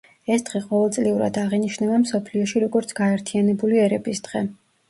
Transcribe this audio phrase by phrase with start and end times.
[0.35, 4.43] ეს დღე ყოველწლიურად აღინიშნება მსოფლიოში როგორც გაერთიანებული ერების დღე.